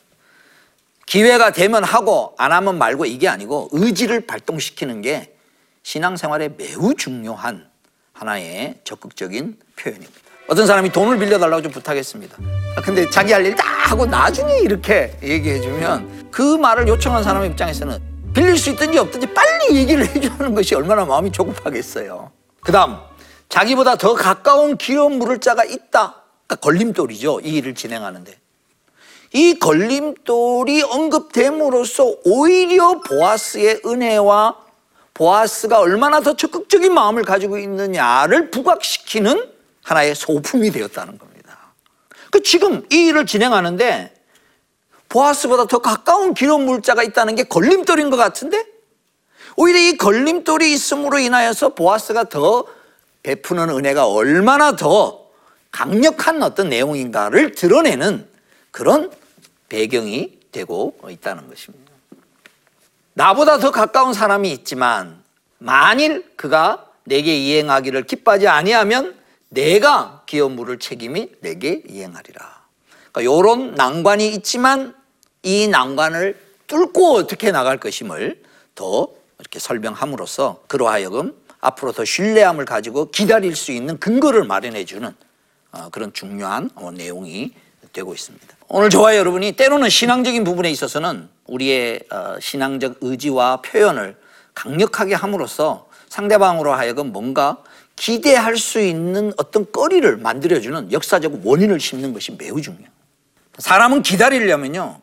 기회가 1.07 1.53
되면 1.53 1.85
하고 1.85 2.35
안 2.39 2.53
하면 2.53 2.79
말고 2.79 3.05
이게 3.07 3.29
아니고 3.29 3.69
의지를 3.73 4.27
발동시키는 4.27 5.03
게 5.03 5.35
신앙생활에 5.83 6.51
매우 6.51 6.95
중요한 6.95 7.69
하나의 8.13 8.81
적극적인 8.85 9.59
표현입니다. 9.77 10.13
어떤 10.49 10.67
사람이 10.67 10.91
돈을 10.93 11.19
빌려달라고 11.19 11.63
좀 11.63 11.73
부탁했습니다. 11.73 12.37
아, 12.77 12.81
근데 12.83 13.09
자기 13.11 13.33
할 13.33 13.45
일 13.47 13.55
다 13.55 13.65
하고 13.67 14.07
나중에 14.07 14.59
이렇게 14.61 15.17
얘기해주면 15.23 16.22
그 16.33 16.57
말을 16.57 16.89
요청한 16.89 17.23
사람 17.23 17.45
입장에서는 17.45 18.33
빌릴 18.35 18.57
수 18.57 18.71
있든지 18.71 18.99
없든지 18.99 19.29
빨리 19.35 19.77
얘기를 19.77 20.05
해주는 20.07 20.55
것이 20.55 20.75
얼마나 20.75 21.05
마음이 21.05 21.31
조급하겠어요. 21.31 22.33
그 22.61 22.73
다음 22.73 22.97
자기보다 23.49 23.97
더 23.97 24.15
가까운 24.15 24.79
기업 24.79 25.13
물을 25.13 25.39
자가 25.39 25.65
있다. 25.65 26.23
그러니까 26.47 26.57
걸림돌이죠. 26.57 27.41
이 27.45 27.57
일을 27.57 27.75
진행하는데. 27.75 28.39
이 29.35 29.59
걸림돌이 29.59 30.83
언급됨으로써 30.83 32.17
오히려 32.25 33.01
보아스의 33.01 33.83
은혜와 33.85 34.57
보아스가 35.15 35.81
얼마나 35.81 36.21
더 36.21 36.35
적극적인 36.35 36.93
마음을 36.93 37.25
가지고 37.25 37.59
있느냐를 37.59 38.51
부각시키는 38.51 39.51
하나의 39.85 40.15
소품이 40.15 40.71
되었다는 40.71 41.19
겁니다. 41.19 41.59
그 42.31 42.43
지금 42.43 42.87
이 42.91 43.07
일을 43.09 43.27
진행하는데 43.27 44.15
보아스보다 45.13 45.67
더 45.67 45.79
가까운 45.79 46.33
기업 46.33 46.63
물자가 46.63 47.03
있다는 47.03 47.35
게 47.35 47.43
걸림돌인 47.43 48.09
것 48.09 48.17
같은데 48.17 48.65
오히려 49.57 49.79
이 49.79 49.99
걸림돌이 49.99 50.73
있음으로 50.73 51.19
인하여서 51.19 51.75
보아스가 51.75 52.25
더 52.25 52.65
베푸는 53.23 53.69
은혜가 53.69 54.07
얼마나 54.07 54.75
더 54.75 55.27
강력한 55.71 56.43
어떤 56.43 56.71
내용인가를 56.71 57.53
드러내는 57.53 58.27
그런 58.71 59.11
배경이 59.69 60.39
되고 60.51 60.97
있다는 61.09 61.49
것입니다. 61.49 61.93
나보다 63.13 63.59
더 63.59 63.71
가까운 63.71 64.15
사람이 64.15 64.51
있지만 64.51 65.23
만일 65.59 66.25
그가 66.37 66.87
내게 67.05 67.37
이행하기를 67.37 68.05
기뻐하지 68.05 68.49
아니하면 68.49 69.15
내가 69.51 70.23
기업 70.25 70.53
물을 70.53 70.79
책임이 70.79 71.33
내게 71.41 71.83
이행하리라. 71.87 72.63
그러니까 73.13 73.21
이런 73.21 73.75
난관이 73.75 74.29
있지만 74.31 74.95
이 75.43 75.69
난관을 75.69 76.39
뚫고 76.67 77.15
어떻게 77.15 77.51
나갈 77.51 77.79
것임을 77.79 78.41
더 78.75 79.09
이렇게 79.39 79.59
설명함으로써 79.59 80.63
그로 80.69 80.89
하여금 80.89 81.35
앞으로 81.61 81.93
더 81.93 82.05
신뢰함을 82.05 82.65
가지고 82.65 83.11
기다릴 83.11 83.57
수 83.57 83.73
있는 83.73 83.99
근거를 83.99 84.45
마련해 84.45 84.85
주는 84.85 85.15
어, 85.73 85.89
그런 85.91 86.13
중요한 86.13 86.71
어, 86.75 86.91
내용이 86.93 87.53
되고 87.93 88.15
있습니다. 88.15 88.47
오늘 88.69 88.91
저와 88.91 89.17
여러분이 89.17 89.53
때로는 89.53 89.89
신앙적인 89.89 90.45
부분에 90.45 90.71
있어서는 90.71 91.29
우리의 91.47 92.01
어, 92.11 92.37
신앙적 92.41 92.97
의지와 93.01 93.63
표현을 93.63 94.17
강력하게 94.55 95.15
함으로써 95.15 95.89
상대방으로 96.09 96.73
하여금 96.73 97.13
뭔가 97.13 97.59
기대할 97.97 98.57
수 98.57 98.81
있는 98.81 99.33
어떤 99.37 99.71
거리를 99.71 100.17
만들어주는 100.17 100.93
역사적 100.93 101.47
원인을 101.47 101.81
심는 101.81 102.13
것이 102.13 102.33
매우 102.33 102.61
중요해요. 102.61 102.89
사람은 103.59 104.03
기다리려면요. 104.03 105.01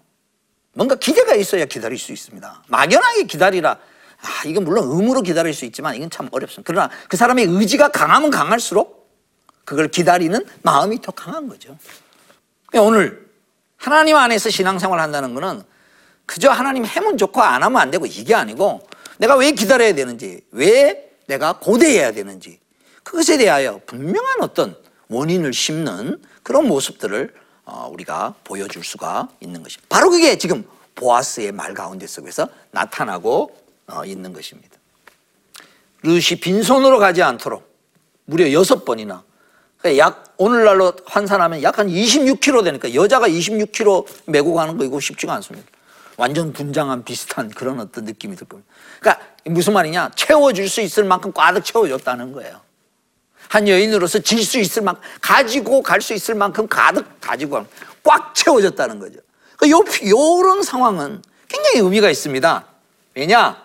뭔가 0.73 0.95
기대가 0.95 1.35
있어야 1.35 1.65
기다릴 1.65 1.97
수 1.97 2.11
있습니다. 2.11 2.63
막연하게 2.67 3.23
기다리라. 3.23 3.77
아, 4.21 4.47
이건 4.47 4.65
물론 4.65 4.85
의무로 4.89 5.21
기다릴 5.21 5.53
수 5.53 5.65
있지만 5.65 5.95
이건 5.95 6.09
참 6.09 6.27
어렵습니다. 6.31 6.63
그러나 6.65 6.89
그 7.07 7.17
사람의 7.17 7.45
의지가 7.45 7.89
강하면 7.89 8.29
강할수록 8.29 9.09
그걸 9.65 9.87
기다리는 9.89 10.45
마음이 10.61 11.01
더 11.01 11.11
강한 11.11 11.47
거죠. 11.47 11.77
그러니까 12.67 12.87
오늘 12.87 13.29
하나님 13.77 14.15
안에서 14.17 14.49
신앙생활 14.49 14.99
한다는 14.99 15.33
거는 15.33 15.63
그저 16.25 16.51
하나님 16.51 16.85
해면 16.85 17.17
좋고 17.17 17.41
안 17.41 17.63
하면 17.63 17.81
안 17.81 17.91
되고 17.91 18.05
이게 18.05 18.35
아니고 18.35 18.87
내가 19.17 19.35
왜 19.35 19.51
기다려야 19.51 19.93
되는지, 19.95 20.45
왜 20.51 21.11
내가 21.27 21.53
고대해야 21.59 22.11
되는지 22.11 22.59
그것에 23.03 23.37
대하여 23.37 23.81
분명한 23.85 24.41
어떤 24.41 24.75
원인을 25.07 25.53
심는 25.53 26.21
그런 26.43 26.67
모습들을 26.67 27.33
어, 27.33 27.39
우리가 27.91 28.35
보여줄 28.43 28.83
수가 28.83 29.29
있는 29.39 29.63
것입니다. 29.63 29.87
바로 29.89 30.09
그게 30.09 30.37
지금 30.37 30.65
보아스의 30.95 31.51
말 31.51 31.73
가운데 31.73 32.07
속에서 32.07 32.47
나타나고 32.71 33.55
어, 33.87 34.05
있는 34.05 34.33
것입니다. 34.33 34.77
룻이 36.03 36.39
빈손으로 36.41 36.99
가지 36.99 37.21
않도록 37.23 37.67
무려 38.25 38.51
여섯 38.51 38.85
번이나 38.85 39.23
그러니까 39.77 40.05
약 40.05 40.33
오늘날로 40.37 40.93
환산하면 41.05 41.63
약 41.63 41.79
한 41.79 41.87
26kg 41.87 42.63
되니까 42.63 42.93
여자가 42.93 43.27
26kg 43.27 44.05
메고 44.25 44.53
가는 44.53 44.77
거 44.77 44.83
이거 44.83 44.99
쉽지가 44.99 45.33
않습니다. 45.35 45.67
완전 46.17 46.51
분장한 46.51 47.05
비슷한 47.05 47.49
그런 47.49 47.79
어떤 47.79 48.03
느낌이 48.03 48.35
들 48.35 48.45
겁니다. 48.47 48.69
그러니까 48.99 49.25
무슨 49.45 49.71
말이냐? 49.73 50.11
채워줄 50.15 50.67
수 50.67 50.81
있을 50.81 51.05
만큼 51.05 51.31
꽉 51.33 51.63
채워줬다는 51.63 52.33
거예요. 52.33 52.59
한 53.47 53.67
여인으로서 53.67 54.19
질 54.19 54.43
수 54.43 54.59
있을 54.59 54.81
만큼 54.83 55.01
가지고 55.21 55.81
갈 55.81 56.01
수 56.01 56.13
있을 56.13 56.35
만큼 56.35 56.67
가득 56.67 57.05
가지고 57.21 57.65
꽉 58.03 58.35
채워졌다는 58.35 58.99
거죠. 58.99 59.19
그 59.57 59.69
요, 59.69 59.83
요런 60.07 60.63
상황은 60.63 61.21
굉장히 61.47 61.79
의미가 61.79 62.09
있습니다. 62.09 62.65
왜냐? 63.15 63.57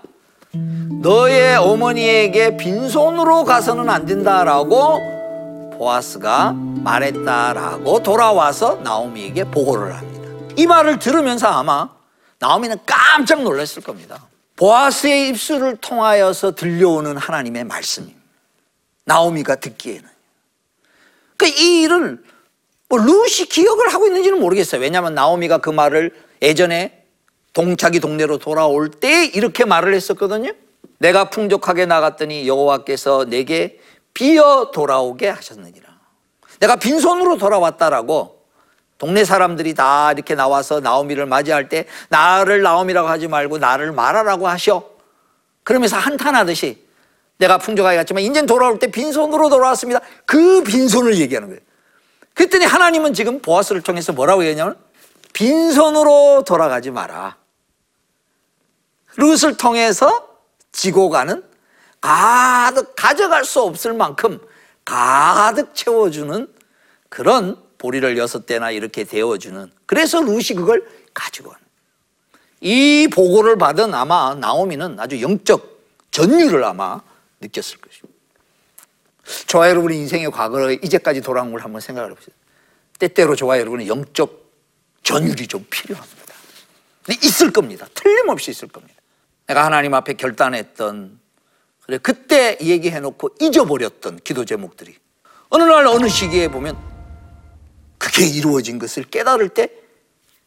너의 1.02 1.56
어머니에게 1.56 2.56
빈손으로 2.56 3.44
가서는 3.44 3.90
안 3.90 4.06
된다라고 4.06 5.74
보아스가 5.76 6.52
말했다라고 6.52 8.02
돌아와서 8.02 8.76
나오미에게 8.82 9.44
보고를 9.44 9.94
합니다. 9.96 10.28
이 10.56 10.66
말을 10.66 10.98
들으면서 10.98 11.48
아마 11.48 11.88
나오미는 12.38 12.78
깜짝 12.86 13.42
놀랐을 13.42 13.82
겁니다. 13.82 14.22
보아스의 14.56 15.28
입술을 15.30 15.76
통하여서 15.78 16.54
들려오는 16.54 17.16
하나님의 17.16 17.64
말씀입니다. 17.64 18.20
나오미가 19.04 19.56
듣기에는. 19.56 20.08
그러니까 21.36 21.60
이 21.60 21.82
일을 21.82 22.22
뭐 22.88 22.98
루시 22.98 23.46
기억을 23.46 23.92
하고 23.92 24.06
있는지는 24.06 24.40
모르겠어요. 24.40 24.80
왜냐하면 24.80 25.14
나오미가 25.14 25.58
그 25.58 25.70
말을 25.70 26.12
예전에 26.42 27.04
동차기 27.52 28.00
동네로 28.00 28.38
돌아올 28.38 28.90
때 28.90 29.26
이렇게 29.26 29.64
말을 29.64 29.94
했었거든요. 29.94 30.52
내가 30.98 31.30
풍족하게 31.30 31.86
나갔더니 31.86 32.46
여호와께서 32.48 33.26
내게 33.26 33.80
비어 34.12 34.70
돌아오게 34.72 35.28
하셨느니라. 35.28 35.88
내가 36.60 36.76
빈손으로 36.76 37.36
돌아왔다라고 37.36 38.42
동네 38.98 39.24
사람들이 39.24 39.74
다 39.74 40.12
이렇게 40.12 40.34
나와서 40.34 40.80
나오미를 40.80 41.26
맞이할 41.26 41.68
때 41.68 41.86
나를 42.08 42.62
나오미라고 42.62 43.08
하지 43.08 43.28
말고 43.28 43.58
나를 43.58 43.92
말하라고 43.92 44.48
하셔. 44.48 44.88
그러면서 45.62 45.96
한탄하듯이 45.96 46.83
내가 47.38 47.58
풍족하게 47.58 47.96
갔지만 47.96 48.22
이제 48.22 48.46
돌아올 48.46 48.78
때 48.78 48.90
빈손으로 48.90 49.48
돌아왔습니다. 49.48 50.00
그 50.24 50.62
빈손을 50.62 51.18
얘기하는 51.18 51.48
거예요. 51.48 51.60
그랬더니 52.34 52.64
하나님은 52.64 53.14
지금 53.14 53.40
보아스를 53.40 53.82
통해서 53.82 54.12
뭐라고 54.12 54.44
얘기하냐면 54.44 54.76
빈손으로 55.32 56.44
돌아가지 56.44 56.90
마라. 56.90 57.36
룻을 59.16 59.56
통해서 59.56 60.28
지고 60.72 61.08
가는 61.08 61.42
가득 62.00 62.94
가져갈 62.96 63.44
수 63.44 63.60
없을 63.62 63.94
만큼 63.94 64.38
가득 64.84 65.74
채워주는 65.74 66.52
그런 67.08 67.56
보리를 67.78 68.18
여섯 68.18 68.46
대나 68.46 68.70
이렇게 68.70 69.04
데워주는 69.04 69.70
그래서 69.86 70.20
룻이 70.20 70.56
그걸 70.56 70.86
가지고 71.12 71.50
온. 71.50 71.56
이 72.60 73.08
보고를 73.12 73.56
받은 73.56 73.94
아마 73.94 74.34
나오미는 74.34 74.98
아주 74.98 75.20
영적 75.20 75.80
전율을 76.10 76.64
아마 76.64 77.00
느꼈을 77.44 77.78
것입니다. 77.78 78.14
저와 79.46 79.70
여러분의 79.70 79.98
인생의 79.98 80.30
과거를 80.30 80.84
이제까지 80.84 81.20
돌아온 81.20 81.50
걸 81.50 81.62
한번 81.62 81.80
생각을 81.80 82.10
해보세요. 82.10 82.34
때때로 82.98 83.36
저와 83.36 83.58
여러분의 83.58 83.88
영적 83.88 84.52
전율이 85.02 85.46
좀 85.46 85.64
필요합니다. 85.70 86.34
근데 87.04 87.26
있을 87.26 87.50
겁니다. 87.50 87.86
틀림없이 87.94 88.50
있을 88.50 88.68
겁니다. 88.68 88.94
내가 89.46 89.64
하나님 89.64 89.94
앞에 89.94 90.14
결단했던 90.14 91.20
그래 91.82 91.98
그때 91.98 92.56
얘기해 92.60 93.00
놓고 93.00 93.36
잊어버렸던 93.40 94.20
기도 94.24 94.44
제목들이 94.44 94.96
어느 95.50 95.62
날 95.64 95.86
어느 95.86 96.08
시기에 96.08 96.48
보면 96.48 96.78
그게 97.98 98.26
이루어진 98.26 98.78
것을 98.78 99.04
깨달을 99.04 99.50
때 99.50 99.84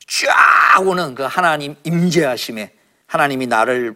쫙 0.07 0.87
오는 0.87 1.13
그 1.15 1.23
하나님 1.23 1.75
임재하심에 1.83 2.73
하나님이 3.05 3.47
나를 3.47 3.95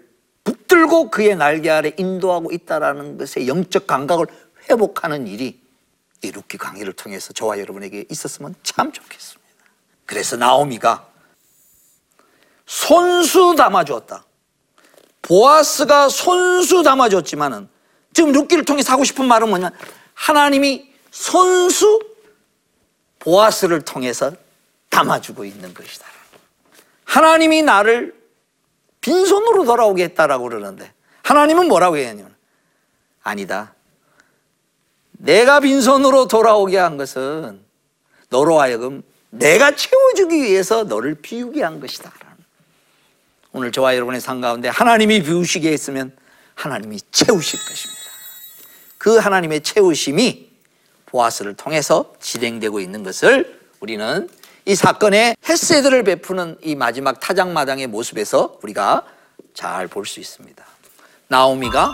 붙들고 0.72 1.12
그의 1.12 1.36
날개 1.36 1.70
아래 1.70 1.94
인도하고 1.98 2.52
있다라는 2.52 3.18
것의 3.18 3.48
영적 3.48 3.86
감각을 3.86 4.28
회복하는 4.70 5.28
일이 5.28 5.62
이 6.24 6.32
룻기 6.32 6.58
강의를 6.58 6.94
통해서 6.94 7.34
저와 7.34 7.60
여러분에게 7.60 8.06
있었으면 8.10 8.56
참 8.64 8.92
좋겠습니다. 8.92 9.42
그래서 10.06 10.38
나오미가 10.38 11.08
손수 12.66 13.56
담아주었다. 13.58 14.24
보아스가 15.22 16.10
손수 16.10 16.84
담아줬지만은 16.84 17.68
지금 18.14 18.32
루키를 18.32 18.66
통해서 18.66 18.94
하고 18.94 19.04
싶은 19.04 19.26
말은 19.26 19.50
뭐냐? 19.50 19.72
하나님이 20.14 20.90
손수 21.12 22.00
보아스를 23.20 23.82
통해서 23.82 24.32
담아주고 24.90 25.44
있는 25.46 25.74
것이다. 25.74 26.06
하나님이 27.06 27.62
나를 27.62 28.21
빈손으로 29.02 29.66
돌아오게 29.66 30.04
했다라고 30.06 30.46
그러는데 30.46 30.92
하나님은 31.24 31.68
뭐라고 31.68 31.98
했냐면 31.98 32.34
아니다. 33.24 33.74
내가 35.12 35.60
빈손으로 35.60 36.28
돌아오게 36.28 36.78
한 36.78 36.98
것은 36.98 37.62
너로 38.30 38.60
하여금 38.60 39.04
내가 39.30 39.76
채워주기 39.76 40.36
위해서 40.44 40.84
너를 40.84 41.16
비우게 41.16 41.64
한 41.64 41.80
것이다. 41.80 42.12
오늘 43.54 43.72
저와 43.72 43.96
여러분의 43.96 44.22
삶 44.22 44.40
가운데 44.40 44.70
하나님이 44.70 45.24
비우시게 45.24 45.72
했으면 45.72 46.16
하나님이 46.56 47.00
채우실 47.12 47.60
것입니다. 47.60 48.02
그 48.98 49.18
하나님의 49.18 49.62
채우심이 49.62 50.50
보아스를 51.08 51.56
통해서 51.56 52.14
진행되고 52.20 52.80
있는 52.80 53.04
것을 53.04 53.60
우리는 53.80 54.30
이 54.66 54.76
사건의 54.76 55.36
헤세드를 55.48 56.04
베푸는 56.04 56.58
이 56.62 56.76
마지막 56.76 57.20
타작마당의 57.20 57.88
모습에서 57.88 58.60
우리가 58.62 59.06
잘 59.54 59.88
볼 59.88 60.06
수 60.06 60.20
있습니다. 60.20 60.64
나오미가 61.28 61.94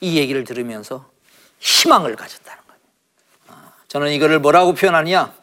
이 0.00 0.16
얘기를 0.18 0.44
들으면서 0.44 1.08
희망을 1.58 2.16
가졌다는 2.16 2.62
거예요. 2.66 2.80
아, 3.48 3.72
저는 3.88 4.12
이거를 4.12 4.38
뭐라고 4.38 4.72
표현하냐? 4.74 5.34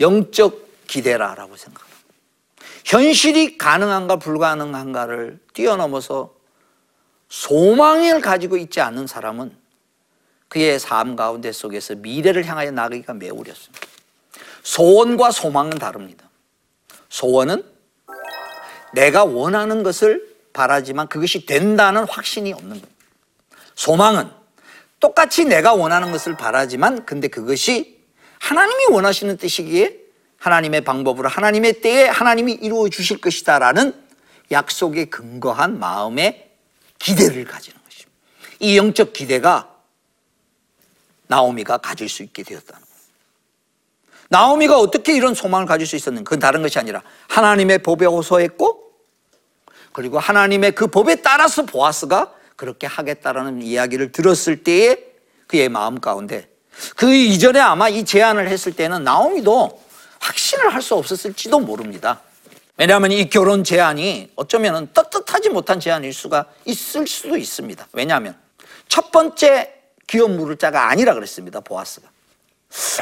영적 0.00 0.66
기대라라고 0.86 1.56
생각합니다. 1.56 1.96
현실이 2.84 3.58
가능한가 3.58 4.16
불가능한가를 4.16 5.40
뛰어넘어서 5.54 6.34
소망을 7.28 8.20
가지고 8.20 8.56
있지 8.56 8.80
않는 8.80 9.06
사람은 9.06 9.56
그의 10.48 10.78
삶 10.78 11.16
가운데 11.16 11.52
속에서 11.52 11.94
미래를 11.96 12.46
향하여 12.46 12.70
나가기가 12.70 13.14
매우 13.14 13.40
어렵습니다. 13.40 13.86
소원과 14.62 15.30
소망은 15.30 15.78
다릅니다. 15.78 16.28
소원은 17.08 17.64
내가 18.94 19.24
원하는 19.24 19.82
것을 19.82 20.36
바라지만 20.52 21.08
그것이 21.08 21.46
된다는 21.46 22.04
확신이 22.08 22.52
없는 22.52 22.70
겁니다. 22.70 22.88
소망은 23.74 24.30
똑같이 25.00 25.44
내가 25.44 25.74
원하는 25.74 26.10
것을 26.12 26.36
바라지만 26.36 27.04
근데 27.04 27.28
그것이 27.28 28.00
하나님이 28.38 28.86
원하시는 28.90 29.36
뜻이기에 29.36 30.00
하나님의 30.38 30.82
방법으로 30.82 31.28
하나님의 31.28 31.80
때에 31.80 32.08
하나님이 32.08 32.52
이루어 32.54 32.88
주실 32.88 33.20
것이다라는 33.20 33.94
약속에 34.50 35.06
근거한 35.06 35.78
마음의 35.78 36.50
기대를 36.98 37.44
가지는 37.44 37.78
것입니다. 37.84 38.12
이 38.60 38.76
영적 38.78 39.12
기대가 39.12 39.75
나오미가 41.28 41.78
가질 41.78 42.08
수 42.08 42.22
있게 42.22 42.42
되었다는 42.42 42.80
거예요. 42.80 42.96
나오미가 44.28 44.78
어떻게 44.78 45.14
이런 45.14 45.34
소망을 45.34 45.66
가질 45.66 45.86
수 45.86 45.96
있었는가? 45.96 46.24
그건 46.28 46.40
다른 46.40 46.62
것이 46.62 46.78
아니라 46.78 47.02
하나님의 47.28 47.78
법에 47.82 48.06
호소했고 48.06 48.82
그리고 49.92 50.18
하나님의 50.18 50.72
그 50.72 50.88
법에 50.88 51.16
따라서 51.16 51.64
보아스가 51.64 52.32
그렇게 52.56 52.86
하겠다라는 52.86 53.62
이야기를 53.62 54.12
들었을 54.12 54.62
때에 54.64 54.98
그의 55.46 55.68
마음 55.68 56.00
가운데 56.00 56.48
그 56.96 57.14
이전에 57.14 57.60
아마 57.60 57.88
이 57.88 58.04
제안을 58.04 58.48
했을 58.48 58.72
때는 58.74 59.04
나오미도 59.04 59.82
확신을 60.20 60.74
할 60.74 60.82
수 60.82 60.94
없었을지도 60.94 61.60
모릅니다. 61.60 62.20
왜냐하면 62.76 63.12
이 63.12 63.28
결혼 63.30 63.64
제안이 63.64 64.32
어쩌면 64.36 64.88
떳떳하지 64.92 65.48
못한 65.48 65.80
제안일 65.80 66.12
수가 66.12 66.46
있을 66.66 67.06
수도 67.06 67.36
있습니다. 67.36 67.88
왜냐하면 67.92 68.36
첫 68.88 69.10
번째 69.10 69.75
기업 70.06 70.30
물을 70.30 70.56
자가 70.56 70.88
아니라 70.88 71.14
그랬습니다. 71.14 71.60
보아스가. 71.60 72.08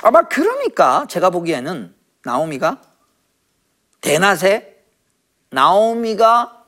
아마 0.02 0.22
그러니까 0.22 1.06
제가 1.08 1.30
보기에는 1.30 1.94
나오미가 2.22 2.80
대낮에 4.00 4.82
나오미가 5.50 6.64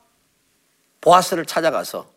보아스를 1.01 1.45
찾아가서 1.45 2.09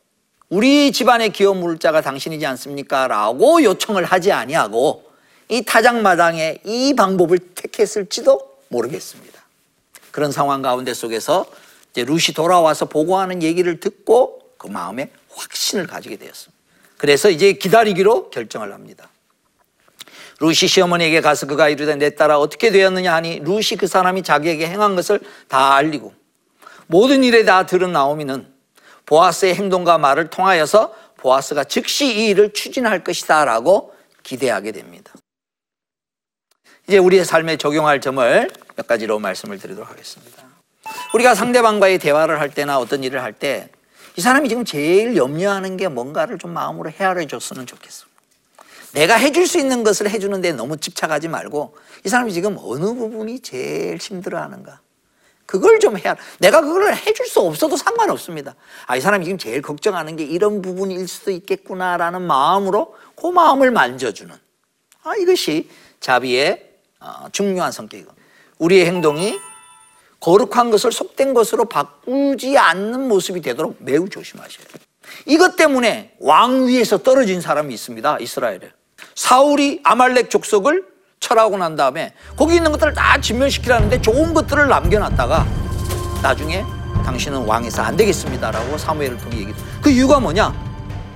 우리 0.48 0.90
집안의 0.90 1.30
기업 1.30 1.58
물자가 1.58 2.00
당신이지 2.00 2.44
않습니까? 2.46 3.06
라고 3.06 3.62
요청을 3.62 4.04
하지 4.04 4.32
아니하고 4.32 5.08
이 5.48 5.62
타작마당에 5.64 6.58
이 6.64 6.94
방법을 6.94 7.38
택했을지도 7.54 8.58
모르겠습니다. 8.68 9.40
그런 10.10 10.32
상황 10.32 10.62
가운데 10.62 10.92
속에서 10.94 11.46
이제 11.90 12.04
루시 12.04 12.34
돌아와서 12.34 12.86
보고하는 12.86 13.42
얘기를 13.42 13.78
듣고 13.80 14.40
그 14.58 14.66
마음에 14.66 15.10
확신을 15.30 15.86
가지게 15.86 16.16
되었습니다. 16.16 16.59
그래서 17.00 17.30
이제 17.30 17.54
기다리기로 17.54 18.28
결정을 18.28 18.74
합니다. 18.74 19.08
루시 20.38 20.68
시어머니에게 20.68 21.22
가서 21.22 21.46
그가 21.46 21.70
이르되 21.70 21.96
내 21.96 22.14
딸아 22.14 22.38
어떻게 22.38 22.70
되었느냐 22.70 23.14
하니 23.14 23.38
루시 23.38 23.76
그 23.76 23.86
사람이 23.86 24.22
자기에게 24.22 24.66
행한 24.68 24.96
것을 24.96 25.18
다 25.48 25.76
알리고 25.76 26.12
모든 26.88 27.24
일에 27.24 27.46
다 27.46 27.64
들은 27.64 27.92
나오미는 27.92 28.46
보아스의 29.06 29.54
행동과 29.54 29.96
말을 29.96 30.28
통하여서 30.28 30.94
보아스가 31.16 31.64
즉시 31.64 32.04
이 32.04 32.28
일을 32.28 32.52
추진할 32.52 33.02
것이다 33.02 33.46
라고 33.46 33.94
기대하게 34.22 34.72
됩니다. 34.72 35.10
이제 36.86 36.98
우리의 36.98 37.24
삶에 37.24 37.56
적용할 37.56 38.02
점을 38.02 38.50
몇 38.76 38.86
가지로 38.86 39.18
말씀을 39.18 39.58
드리도록 39.58 39.88
하겠습니다. 39.88 40.44
우리가 41.14 41.34
상대방과의 41.34 41.98
대화를 41.98 42.40
할 42.40 42.50
때나 42.50 42.78
어떤 42.78 43.02
일을 43.02 43.22
할때 43.22 43.70
이 44.20 44.22
사람이 44.22 44.50
지금 44.50 44.66
제일 44.66 45.16
염려하는 45.16 45.78
게 45.78 45.88
뭔가를 45.88 46.36
좀 46.36 46.52
마음으로 46.52 46.90
헤아려 46.90 47.26
줬으면 47.26 47.64
좋겠습니다. 47.64 48.20
내가 48.92 49.14
해줄 49.14 49.46
수 49.46 49.58
있는 49.58 49.82
것을 49.82 50.10
해주는데 50.10 50.52
너무 50.52 50.76
집착하지 50.76 51.28
말고 51.28 51.74
이 52.04 52.10
사람이 52.10 52.30
지금 52.34 52.58
어느 52.60 52.84
부분이 52.92 53.40
제일 53.40 53.96
힘들어하는가. 53.96 54.80
그걸 55.46 55.80
좀 55.80 55.96
해야, 55.96 56.16
내가 56.38 56.60
그걸 56.60 56.94
해줄 56.94 57.24
수 57.28 57.40
없어도 57.40 57.78
상관없습니다. 57.78 58.56
아, 58.84 58.94
이 58.94 59.00
사람이 59.00 59.24
지금 59.24 59.38
제일 59.38 59.62
걱정하는 59.62 60.16
게 60.16 60.24
이런 60.24 60.60
부분일 60.60 61.08
수도 61.08 61.30
있겠구나라는 61.30 62.20
마음으로 62.20 62.94
그 63.16 63.26
마음을 63.26 63.70
만져주는. 63.70 64.34
아, 65.02 65.16
이것이 65.16 65.70
자비의 66.00 66.72
어, 67.00 67.28
중요한 67.32 67.72
성격이고. 67.72 68.12
우리의 68.58 68.84
행동이 68.84 69.38
거룩한 70.20 70.70
것을 70.70 70.92
속된 70.92 71.34
것으로 71.34 71.64
바꾸지 71.64 72.56
않는 72.58 73.08
모습이 73.08 73.40
되도록 73.40 73.76
매우 73.80 74.08
조심하셔야 74.08 74.66
돼요. 74.66 74.84
이것 75.26 75.56
때문에 75.56 76.14
왕 76.20 76.66
위에서 76.66 76.98
떨어진 76.98 77.40
사람이 77.40 77.72
있습니다. 77.74 78.18
이스라엘에. 78.20 78.60
사울이 79.14 79.80
아말렉 79.82 80.30
족속을 80.30 80.84
철하고 81.20 81.56
난 81.56 81.76
다음에 81.76 82.14
거기 82.36 82.56
있는 82.56 82.70
것들을 82.72 82.94
다 82.94 83.20
진멸시키라는데 83.20 84.00
좋은 84.02 84.34
것들을 84.34 84.68
남겨놨다가 84.68 85.46
나중에 86.22 86.64
당신은 87.04 87.44
왕에서 87.44 87.82
안 87.82 87.96
되겠습니다라고 87.96 88.78
사무엘을 88.78 89.18
통해 89.18 89.38
얘기해. 89.38 89.54
그 89.82 89.90
이유가 89.90 90.20
뭐냐? 90.20 90.54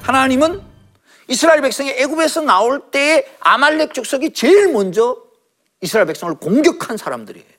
하나님은 0.02 0.62
이스라엘 1.28 1.62
백성이 1.62 1.90
애굽에서 1.90 2.42
나올 2.42 2.90
때에 2.90 3.26
아말렉 3.40 3.94
족속이 3.94 4.32
제일 4.32 4.72
먼저 4.72 5.16
이스라엘 5.80 6.06
백성을 6.06 6.34
공격한 6.34 6.96
사람들이에요. 6.96 7.53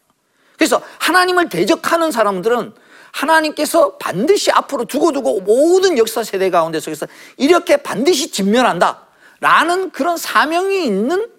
그래서 0.65 0.81
하나님을 0.97 1.49
대적하는 1.49 2.11
사람들은 2.11 2.73
하나님께서 3.11 3.97
반드시 3.97 4.49
앞으로 4.49 4.85
두고두고 4.85 5.41
모든 5.41 5.95
역사 5.99 6.23
세대 6.23 6.49
가운데 6.49 6.79
속에서 6.79 7.05
이렇게 7.37 7.77
반드시 7.77 8.31
진멸한다. 8.31 9.03
라는 9.41 9.91
그런 9.91 10.17
사명이 10.17 10.83
있는 10.83 11.29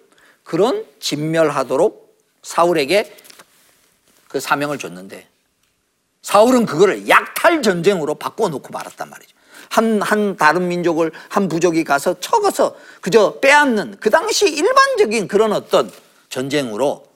그런 0.45 0.85
진멸하도록 1.01 2.17
사울에게 2.41 3.17
그 4.29 4.39
사명을 4.39 4.77
줬는데 4.77 5.27
사울은 6.21 6.65
그거를 6.65 7.09
약탈 7.09 7.61
전쟁으로 7.61 8.15
바꿔놓고 8.15 8.69
말았단 8.71 9.09
말이죠. 9.09 9.35
한, 9.69 10.01
한 10.01 10.37
다른 10.37 10.69
민족을 10.69 11.11
한 11.27 11.49
부족이 11.49 11.83
가서 11.83 12.17
쳐가서 12.21 12.77
그저 13.01 13.39
빼앗는 13.41 13.97
그 13.99 14.09
당시 14.09 14.47
일반적인 14.47 15.27
그런 15.27 15.51
어떤 15.51 15.91
전쟁으로 16.29 17.07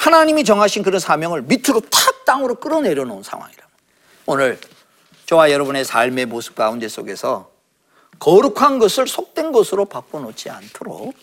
하나님이 0.00 0.44
정하신 0.44 0.82
그런 0.82 0.98
사명을 0.98 1.42
밑으로 1.42 1.80
탁 1.80 2.24
땅으로 2.24 2.54
끌어내려 2.54 3.04
놓은 3.04 3.22
상황이라. 3.22 3.62
오늘 4.24 4.58
저와 5.26 5.50
여러분의 5.50 5.84
삶의 5.84 6.24
모습 6.24 6.54
가운데 6.54 6.88
속에서 6.88 7.50
거룩한 8.18 8.78
것을 8.78 9.06
속된 9.06 9.52
것으로 9.52 9.84
바꿔놓지 9.84 10.48
않도록 10.48 11.14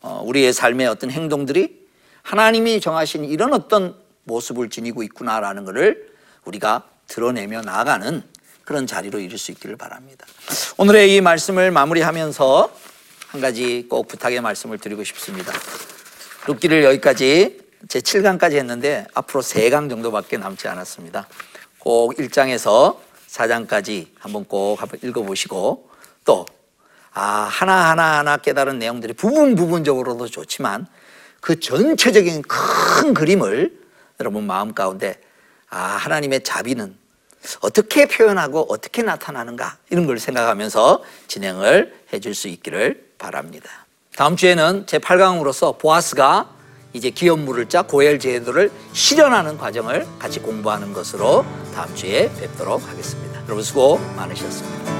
어, 0.00 0.22
우리의 0.24 0.54
삶의 0.54 0.86
어떤 0.86 1.10
행동들이 1.10 1.86
하나님이 2.22 2.80
정하신 2.80 3.26
이런 3.26 3.52
어떤 3.52 3.94
모습을 4.24 4.70
지니고 4.70 5.02
있구나라는 5.02 5.66
것을 5.66 6.10
우리가 6.46 6.84
드러내며 7.06 7.60
나아가는 7.60 8.22
그런 8.64 8.86
자리로 8.86 9.18
이룰 9.18 9.36
수 9.36 9.50
있기를 9.50 9.76
바랍니다. 9.76 10.24
오늘의 10.78 11.14
이 11.14 11.20
말씀을 11.20 11.70
마무리하면서 11.70 12.72
한 13.28 13.40
가지 13.42 13.86
꼭 13.90 14.08
부탁의 14.08 14.40
말씀을 14.40 14.78
드리고 14.78 15.04
싶습니다. 15.04 15.52
룻기를 16.46 16.84
여기까지 16.84 17.59
제 17.88 18.00
7강까지 18.00 18.52
했는데 18.56 19.06
앞으로 19.14 19.42
3강 19.42 19.88
정도밖에 19.88 20.36
남지 20.36 20.68
않았습니다. 20.68 21.26
꼭 21.78 22.14
1장에서 22.16 22.98
4장까지 23.28 24.08
한번 24.18 24.44
꼭 24.44 24.80
한번 24.80 24.98
읽어보시고 25.02 25.88
또 26.24 26.46
아, 27.12 27.22
하나하나 27.50 28.18
하나 28.18 28.36
깨달은 28.36 28.78
내용들이 28.78 29.14
부분 29.14 29.54
부분적으로도 29.54 30.26
좋지만 30.28 30.86
그 31.40 31.58
전체적인 31.58 32.42
큰 32.42 33.14
그림을 33.14 33.80
여러분 34.20 34.46
마음 34.46 34.74
가운데 34.74 35.18
아, 35.70 35.78
하나님의 35.78 36.42
자비는 36.42 36.96
어떻게 37.62 38.06
표현하고 38.06 38.66
어떻게 38.68 39.02
나타나는가 39.02 39.78
이런 39.88 40.06
걸 40.06 40.18
생각하면서 40.18 41.02
진행을 41.26 42.04
해줄 42.12 42.34
수 42.34 42.48
있기를 42.48 43.12
바랍니다. 43.16 43.86
다음 44.14 44.36
주에는 44.36 44.86
제 44.86 44.98
8강으로서 44.98 45.78
보아스가 45.78 46.59
이제 46.92 47.10
기업 47.10 47.38
물을 47.40 47.68
자 47.68 47.82
고엘 47.82 48.18
제도를 48.18 48.70
실현하는 48.92 49.58
과정을 49.58 50.06
같이 50.18 50.40
공부하는 50.40 50.92
것으로 50.92 51.44
다음 51.74 51.94
주에 51.94 52.30
뵙도록 52.40 52.86
하겠습니다. 52.88 53.42
여러분 53.44 53.62
수고 53.62 53.98
많으셨습니다. 54.16 54.99